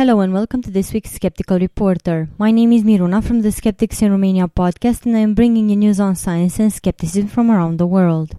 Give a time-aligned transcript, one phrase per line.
[0.00, 2.30] Hello and welcome to this week's Skeptical Reporter.
[2.38, 5.76] My name is Miruna from the Skeptics in Romania podcast and I am bringing you
[5.76, 8.34] news on science and skepticism from around the world.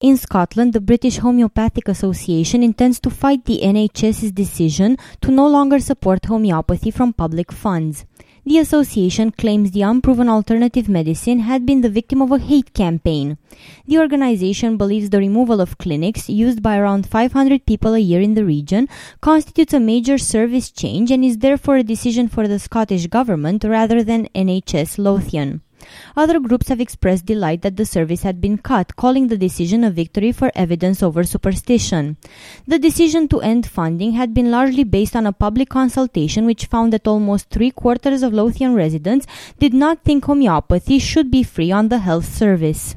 [0.00, 5.80] In Scotland, the British Homeopathic Association intends to fight the NHS's decision to no longer
[5.80, 8.06] support homeopathy from public funds.
[8.44, 13.38] The association claims the unproven alternative medicine had been the victim of a hate campaign.
[13.86, 18.34] The organization believes the removal of clinics, used by around 500 people a year in
[18.34, 18.88] the region,
[19.20, 24.02] constitutes a major service change and is therefore a decision for the Scottish Government rather
[24.02, 25.62] than NHS Lothian.
[26.16, 29.90] Other groups have expressed delight that the service had been cut, calling the decision a
[29.90, 32.16] victory for evidence over superstition.
[32.66, 36.92] The decision to end funding had been largely based on a public consultation which found
[36.92, 39.26] that almost three quarters of Lothian residents
[39.58, 42.96] did not think homeopathy should be free on the health service.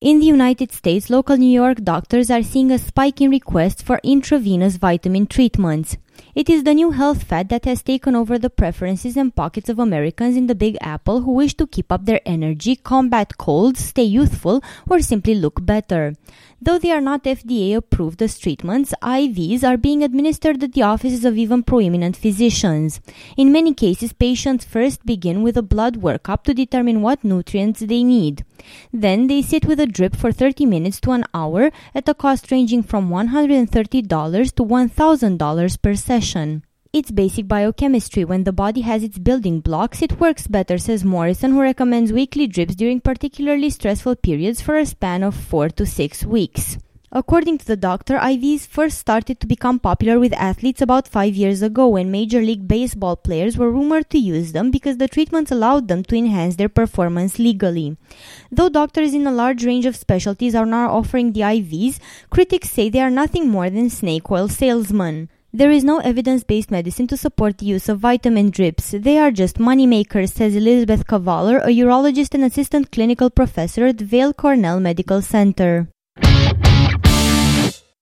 [0.00, 4.00] In the United States, local New York doctors are seeing a spike in requests for
[4.02, 5.98] intravenous vitamin treatments.
[6.40, 9.78] It is the new health fad that has taken over the preferences and pockets of
[9.78, 14.04] Americans in the Big Apple who wish to keep up their energy, combat colds, stay
[14.04, 16.14] youthful, or simply look better.
[16.62, 21.24] Though they are not FDA approved as treatments, IVs are being administered at the offices
[21.24, 23.00] of even prominent physicians.
[23.34, 28.04] In many cases, patients first begin with a blood workup to determine what nutrients they
[28.04, 28.44] need.
[28.92, 32.50] Then they sit with a drip for 30 minutes to an hour at a cost
[32.50, 36.62] ranging from $130 to $1,000 per session.
[36.92, 38.24] It's basic biochemistry.
[38.24, 42.48] When the body has its building blocks, it works better, says Morrison, who recommends weekly
[42.48, 46.78] drips during particularly stressful periods for a span of 4 to 6 weeks.
[47.12, 51.62] According to the doctor, IVs first started to become popular with athletes about five years
[51.62, 55.86] ago when Major League Baseball players were rumored to use them because the treatments allowed
[55.86, 57.96] them to enhance their performance legally.
[58.50, 62.00] Though doctors in a large range of specialties are now offering the IVs,
[62.30, 65.28] critics say they are nothing more than snake oil salesmen.
[65.52, 68.94] There is no evidence based medicine to support the use of vitamin drips.
[68.96, 74.00] They are just money makers, says Elizabeth Kavaler, a urologist and assistant clinical professor at
[74.12, 75.88] Weill Cornell Medical Center.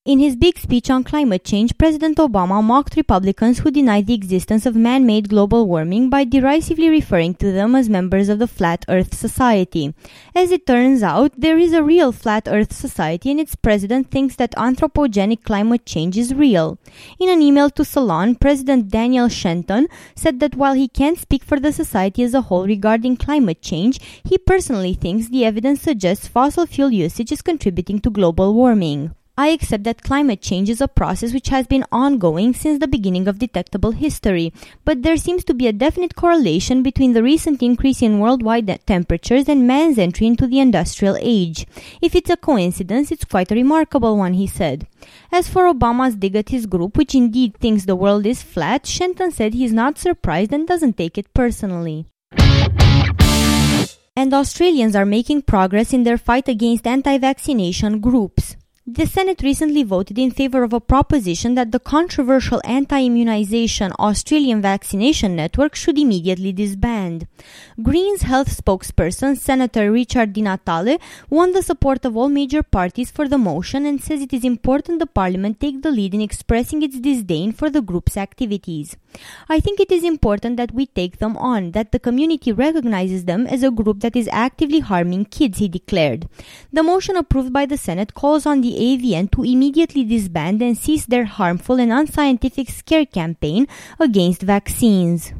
[0.08, 4.64] In his big speech on climate change, President Obama mocked Republicans who denied the existence
[4.64, 8.86] of man made global warming by derisively referring to them as members of the Flat
[8.88, 9.92] Earth Society.
[10.34, 14.34] As it turns out, there is a real Flat Earth Society, and its president thinks
[14.36, 16.78] that anthropogenic climate change is real.
[17.20, 21.60] In an email to Salon, President Daniel Shenton said that while he can't speak for
[21.60, 26.64] the society as a whole regarding climate change, he personally thinks the evidence suggests fossil
[26.64, 29.14] fuel usage is contributing to global warming.
[29.40, 33.28] I accept that climate change is a process which has been ongoing since the beginning
[33.28, 34.52] of detectable history,
[34.84, 39.48] but there seems to be a definite correlation between the recent increase in worldwide temperatures
[39.48, 41.68] and man's entry into the industrial age.
[42.02, 44.88] If it's a coincidence, it's quite a remarkable one, he said.
[45.30, 49.30] As for Obama's dig at his group, which indeed thinks the world is flat, Shenton
[49.30, 52.06] said he's not surprised and doesn't take it personally
[54.16, 58.56] and Australians are making progress in their fight against anti vaccination groups.
[58.90, 65.36] The Senate recently voted in favor of a proposition that the controversial anti-immunization Australian vaccination
[65.36, 67.26] network should immediately disband.
[67.82, 73.28] Greens health spokesperson Senator Richard Di Natale won the support of all major parties for
[73.28, 76.98] the motion and says it is important the parliament take the lead in expressing its
[76.98, 78.96] disdain for the group's activities.
[79.50, 83.46] I think it is important that we take them on, that the community recognizes them
[83.46, 86.26] as a group that is actively harming kids, he declared.
[86.72, 91.04] The motion approved by the Senate calls on the AVN to immediately disband and cease
[91.04, 93.66] their harmful and unscientific scare campaign
[93.98, 95.32] against vaccines.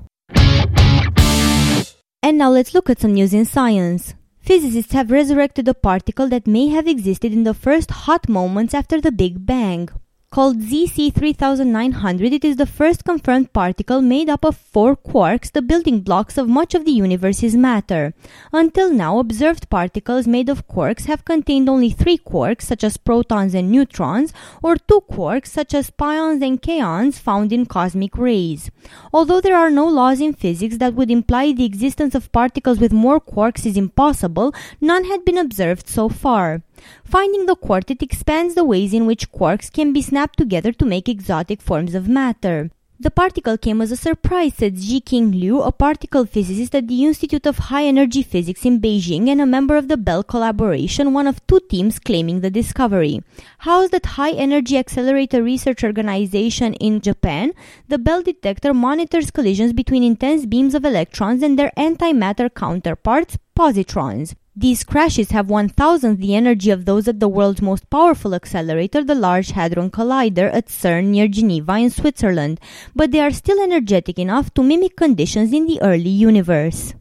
[2.20, 4.14] And now let's look at some news in science.
[4.40, 9.00] Physicists have resurrected a particle that may have existed in the first hot moments after
[9.00, 9.88] the Big Bang.
[10.30, 16.02] Called ZC3900, it is the first confirmed particle made up of four quarks, the building
[16.02, 18.12] blocks of much of the universe's matter.
[18.52, 23.54] Until now, observed particles made of quarks have contained only three quarks, such as protons
[23.54, 28.70] and neutrons, or two quarks, such as pions and kaons, found in cosmic rays.
[29.14, 32.92] Although there are no laws in physics that would imply the existence of particles with
[32.92, 36.60] more quarks is impossible, none had been observed so far.
[37.04, 41.08] Finding the quartet expands the ways in which quarks can be snapped together to make
[41.08, 42.70] exotic forms of matter.
[43.00, 47.46] The particle came as a surprise, said Zhiqing Liu, a particle physicist at the Institute
[47.46, 51.46] of High Energy Physics in Beijing and a member of the Belle collaboration, one of
[51.46, 53.22] two teams claiming the discovery.
[53.58, 57.52] Housed at High Energy Accelerator Research Organization in Japan,
[57.86, 64.34] the Belle detector monitors collisions between intense beams of electrons and their antimatter counterparts, positrons.
[64.60, 69.04] These crashes have one thousandth the energy of those at the world's most powerful accelerator,
[69.04, 72.58] the Large Hadron Collider at CERN near Geneva in Switzerland,
[72.92, 76.92] but they are still energetic enough to mimic conditions in the early universe.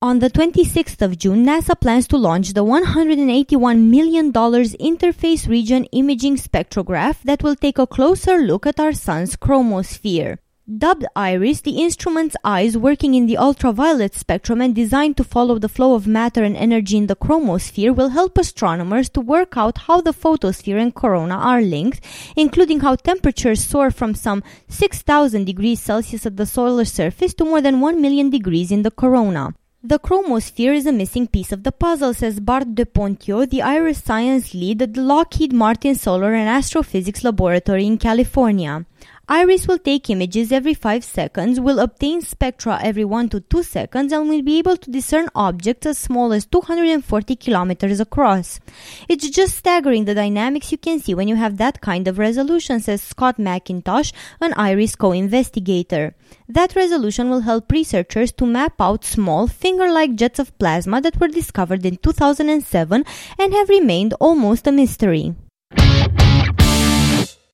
[0.00, 6.36] On the 26th of June, NASA plans to launch the $181 million Interface Region Imaging
[6.36, 10.38] Spectrograph that will take a closer look at our sun's chromosphere.
[10.78, 15.68] Dubbed IRIS, the instrument's eyes working in the ultraviolet spectrum and designed to follow the
[15.68, 20.00] flow of matter and energy in the chromosphere will help astronomers to work out how
[20.00, 22.00] the photosphere and corona are linked,
[22.36, 27.60] including how temperatures soar from some 6000 degrees Celsius at the solar surface to more
[27.60, 29.52] than 1 million degrees in the corona.
[29.82, 34.04] The chromosphere is a missing piece of the puzzle, says Bart De Pontieu, the IRIS
[34.04, 38.86] science lead at the Lockheed Martin Solar and Astrophysics Laboratory in California.
[39.34, 44.12] Iris will take images every 5 seconds, will obtain spectra every 1 to 2 seconds,
[44.12, 48.60] and will be able to discern objects as small as 240 kilometers across.
[49.08, 52.80] It's just staggering the dynamics you can see when you have that kind of resolution,
[52.80, 54.12] says Scott McIntosh,
[54.42, 56.14] an Iris co-investigator.
[56.46, 61.28] That resolution will help researchers to map out small, finger-like jets of plasma that were
[61.28, 63.04] discovered in 2007
[63.38, 65.34] and have remained almost a mystery.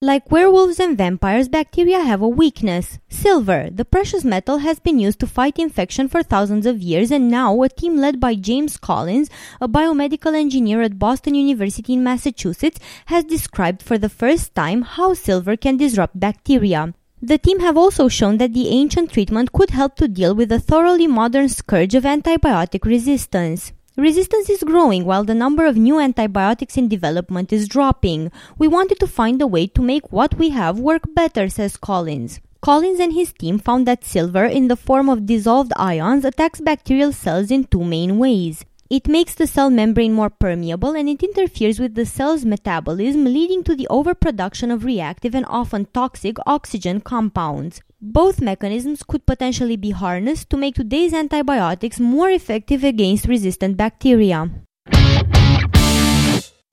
[0.08, 2.98] Like werewolves and vampires, bacteria have a weakness.
[3.10, 7.30] Silver, the precious metal, has been used to fight infection for thousands of years, and
[7.30, 9.28] now a team led by James Collins,
[9.60, 15.12] a biomedical engineer at Boston University in Massachusetts, has described for the first time how
[15.12, 16.94] silver can disrupt bacteria.
[17.20, 20.58] The team have also shown that the ancient treatment could help to deal with the
[20.58, 23.74] thoroughly modern scourge of antibiotic resistance.
[23.98, 28.30] Resistance is growing while the number of new antibiotics in development is dropping.
[28.56, 32.38] We wanted to find a way to make what we have work better, says Collins.
[32.60, 37.12] Collins and his team found that silver, in the form of dissolved ions, attacks bacterial
[37.12, 38.64] cells in two main ways.
[38.90, 43.62] It makes the cell membrane more permeable and it interferes with the cell's metabolism, leading
[43.64, 47.82] to the overproduction of reactive and often toxic oxygen compounds.
[48.00, 54.50] Both mechanisms could potentially be harnessed to make today's antibiotics more effective against resistant bacteria.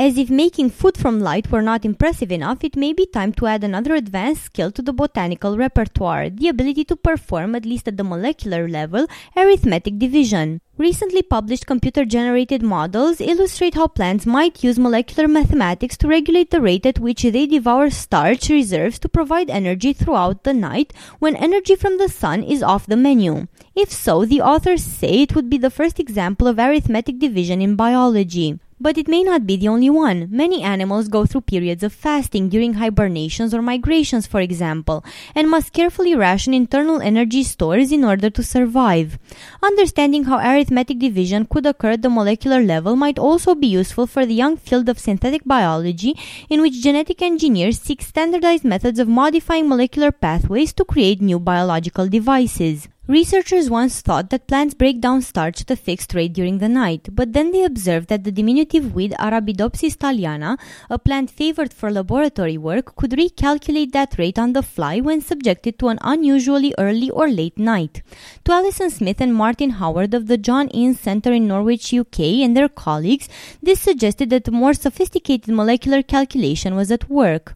[0.06, 3.48] As if making food from light were not impressive enough, it may be time to
[3.48, 7.98] add another advanced skill to the botanical repertoire the ability to perform, at least at
[7.98, 10.62] the molecular level, arithmetic division.
[10.78, 16.62] Recently published computer generated models illustrate how plants might use molecular mathematics to regulate the
[16.62, 21.76] rate at which they devour starch reserves to provide energy throughout the night when energy
[21.76, 23.48] from the sun is off the menu.
[23.74, 27.76] If so, the authors say it would be the first example of arithmetic division in
[27.76, 28.60] biology.
[28.86, 30.28] But it may not be the only one.
[30.30, 35.04] Many animals go through periods of fasting during hibernations or migrations, for example,
[35.34, 39.18] and must carefully ration internal energy stores in order to survive.
[39.64, 44.24] Understanding how arithmetic division could occur at the molecular level might also be useful for
[44.24, 46.16] the young field of synthetic biology,
[46.48, 52.08] in which genetic engineers seek standardized methods of modifying molecular pathways to create new biological
[52.08, 52.88] devices.
[53.08, 57.08] Researchers once thought that plants break down starch at a fixed rate during the night,
[57.12, 60.58] but then they observed that the diminutive weed Arabidopsis thaliana,
[60.90, 65.78] a plant favored for laboratory work, could recalculate that rate on the fly when subjected
[65.78, 68.02] to an unusually early or late night.
[68.46, 72.58] To Alison Smith and Martin Howard of the John Innes Centre in Norwich, UK, and
[72.58, 73.30] their colleagues,
[73.62, 77.56] this suggested that a more sophisticated molecular calculation was at work.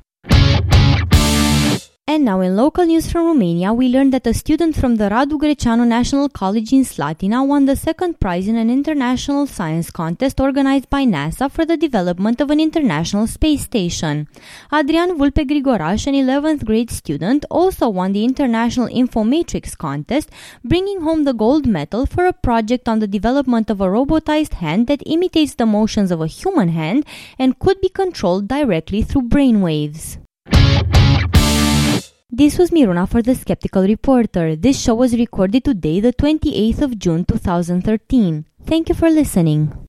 [2.11, 5.37] And now in local news from Romania, we learned that a student from the Radu
[5.41, 10.89] Greceanu National College in Slatina won the second prize in an international science contest organized
[10.89, 14.27] by NASA for the development of an international space station.
[14.73, 20.31] Adrian Vulpe Grigoraș, an 11th grade student, also won the International Infomatrix contest,
[20.63, 24.87] bringing home the gold medal for a project on the development of a robotized hand
[24.87, 27.05] that imitates the motions of a human hand
[27.37, 30.17] and could be controlled directly through brainwaves.
[32.31, 34.55] This was Miruna for the Skeptical Reporter.
[34.55, 38.45] This show was recorded today, the 28th of June 2013.
[38.67, 39.88] Thank you for listening.